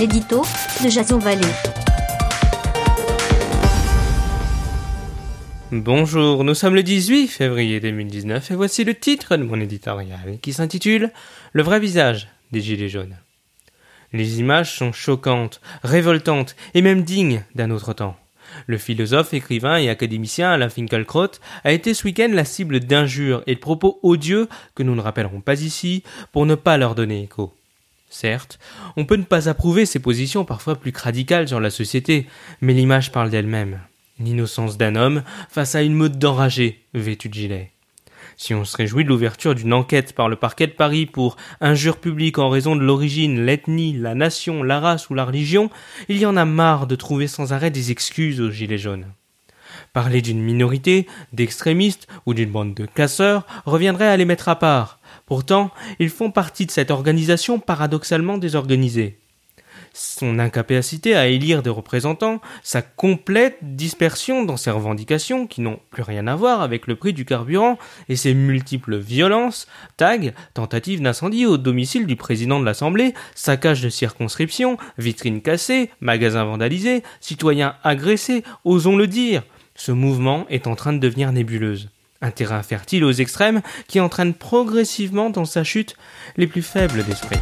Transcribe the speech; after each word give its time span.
l'édito 0.00 0.40
de 0.82 0.88
Jason. 0.88 1.18
Bonjour, 5.72 6.42
nous 6.42 6.54
sommes 6.54 6.74
le 6.74 6.82
18 6.82 7.28
février 7.28 7.80
2019 7.80 8.50
et 8.50 8.54
voici 8.54 8.84
le 8.84 8.94
titre 8.94 9.36
de 9.36 9.42
mon 9.42 9.60
éditorial 9.60 10.38
qui 10.40 10.54
s'intitule 10.54 11.10
Le 11.52 11.62
vrai 11.62 11.80
visage 11.80 12.28
des 12.50 12.62
Gilets 12.62 12.88
jaunes. 12.88 13.18
Les 14.14 14.40
images 14.40 14.74
sont 14.74 14.92
choquantes, 14.92 15.60
révoltantes 15.82 16.56
et 16.72 16.80
même 16.80 17.02
dignes 17.02 17.44
d'un 17.54 17.70
autre 17.70 17.92
temps. 17.92 18.16
Le 18.66 18.78
philosophe, 18.78 19.34
écrivain 19.34 19.76
et 19.76 19.90
académicien 19.90 20.50
Alain 20.50 20.70
Finkielkraut 20.70 21.32
a 21.62 21.72
été 21.72 21.92
ce 21.92 22.04
week-end 22.06 22.30
la 22.32 22.46
cible 22.46 22.80
d'injures 22.80 23.42
et 23.46 23.54
de 23.54 23.60
propos 23.60 24.00
odieux 24.02 24.48
que 24.74 24.82
nous 24.82 24.94
ne 24.94 25.02
rappellerons 25.02 25.42
pas 25.42 25.60
ici 25.60 26.04
pour 26.32 26.46
ne 26.46 26.54
pas 26.54 26.78
leur 26.78 26.94
donner 26.94 27.22
écho. 27.22 27.54
Certes, 28.12 28.58
on 28.96 29.04
peut 29.04 29.16
ne 29.16 29.22
pas 29.22 29.48
approuver 29.48 29.86
ces 29.86 30.00
positions 30.00 30.44
parfois 30.44 30.74
plus 30.74 30.92
radicales 30.94 31.46
sur 31.46 31.60
la 31.60 31.70
société, 31.70 32.26
mais 32.60 32.74
l'image 32.74 33.12
parle 33.12 33.30
d'elle-même. 33.30 33.78
L'innocence 34.18 34.76
d'un 34.76 34.96
homme 34.96 35.22
face 35.48 35.76
à 35.76 35.82
une 35.82 35.94
meute 35.94 36.18
d'enragés 36.18 36.84
vêtus 36.92 37.28
de 37.28 37.34
gilet. 37.34 37.70
Si 38.36 38.52
on 38.52 38.64
se 38.64 38.76
réjouit 38.76 39.04
de 39.04 39.08
l'ouverture 39.08 39.54
d'une 39.54 39.72
enquête 39.72 40.12
par 40.12 40.28
le 40.28 40.34
parquet 40.34 40.66
de 40.66 40.72
Paris 40.72 41.06
pour 41.06 41.36
injure 41.60 41.98
publique 41.98 42.38
en 42.38 42.48
raison 42.48 42.74
de 42.74 42.82
l'origine, 42.82 43.44
l'ethnie, 43.44 43.92
la 43.92 44.16
nation, 44.16 44.64
la 44.64 44.80
race 44.80 45.08
ou 45.08 45.14
la 45.14 45.24
religion, 45.24 45.70
il 46.08 46.18
y 46.18 46.26
en 46.26 46.36
a 46.36 46.44
marre 46.44 46.88
de 46.88 46.96
trouver 46.96 47.28
sans 47.28 47.52
arrêt 47.52 47.70
des 47.70 47.92
excuses 47.92 48.40
aux 48.40 48.50
gilets 48.50 48.78
jaunes. 48.78 49.06
Parler 49.92 50.20
d'une 50.20 50.42
minorité, 50.42 51.06
d'extrémistes 51.32 52.08
ou 52.26 52.34
d'une 52.34 52.50
bande 52.50 52.74
de 52.74 52.86
casseurs 52.86 53.46
reviendrait 53.66 54.08
à 54.08 54.16
les 54.16 54.24
mettre 54.24 54.48
à 54.48 54.58
part. 54.58 54.99
Pourtant, 55.30 55.70
ils 56.00 56.10
font 56.10 56.32
partie 56.32 56.66
de 56.66 56.72
cette 56.72 56.90
organisation 56.90 57.60
paradoxalement 57.60 58.36
désorganisée 58.36 59.20
son 59.92 60.38
incapacité 60.38 61.14
à 61.16 61.26
élire 61.26 61.62
des 61.62 61.70
représentants, 61.70 62.40
sa 62.62 62.80
complète 62.80 63.58
dispersion 63.62 64.44
dans 64.44 64.56
ses 64.56 64.70
revendications 64.70 65.46
qui 65.48 65.60
n'ont 65.60 65.80
plus 65.90 66.02
rien 66.02 66.26
à 66.28 66.36
voir 66.36 66.62
avec 66.62 66.86
le 66.86 66.96
prix 66.96 67.12
du 67.12 67.24
carburant 67.24 67.76
et 68.08 68.14
ses 68.14 68.34
multiples 68.34 68.98
violences, 68.98 69.66
tags, 69.96 70.32
tentatives 70.54 71.02
d'incendie 71.02 71.46
au 71.46 71.56
domicile 71.58 72.06
du 72.06 72.14
président 72.14 72.60
de 72.60 72.64
l'Assemblée, 72.64 73.14
saccage 73.34 73.82
de 73.82 73.88
circonscription, 73.88 74.78
vitrines 74.98 75.42
cassées, 75.42 75.90
magasins 76.00 76.44
vandalisés, 76.44 77.02
citoyens 77.20 77.74
agressés, 77.82 78.44
osons 78.64 78.96
le 78.96 79.06
dire. 79.06 79.42
Ce 79.74 79.92
mouvement 79.92 80.46
est 80.50 80.66
en 80.66 80.76
train 80.76 80.92
de 80.92 80.98
devenir 80.98 81.32
nébuleuse. 81.32 81.88
Un 82.22 82.30
terrain 82.30 82.62
fertile 82.62 83.04
aux 83.04 83.12
extrêmes 83.12 83.62
qui 83.88 84.00
entraîne 84.00 84.34
progressivement 84.34 85.30
dans 85.30 85.46
sa 85.46 85.64
chute 85.64 85.96
les 86.36 86.46
plus 86.46 86.62
faibles 86.62 87.02
d'esprit. 87.04 87.38